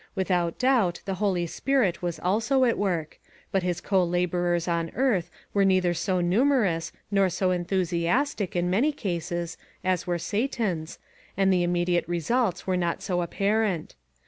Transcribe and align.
Without 0.15 0.57
doubt 0.57 0.99
the 1.05 1.13
Holy 1.21 1.45
Spirit 1.45 2.01
was 2.01 2.17
also 2.17 2.63
at 2.63 2.75
work; 2.79 3.19
but 3.51 3.61
his 3.61 3.79
co 3.79 4.03
laborers 4.03 4.67
on 4.67 4.89
earth 4.95 5.29
were 5.53 5.63
neither 5.63 5.93
so 5.93 6.19
numerous, 6.19 6.91
nor 7.11 7.29
so 7.29 7.51
enthusiastic, 7.51 8.55
in 8.55 8.67
many 8.67 8.91
cases, 8.91 9.57
as 9.83 10.07
were 10.07 10.17
Satan's, 10.17 10.97
and 11.37 11.53
the 11.53 11.61
immediate 11.61 12.07
results 12.07 12.65
were 12.65 12.77
not 12.77 13.03
so 13.03 13.21
apparent. 13.21 13.93